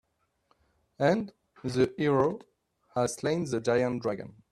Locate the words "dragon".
4.01-4.41